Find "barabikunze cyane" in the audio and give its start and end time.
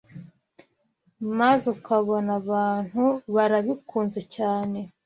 3.35-4.79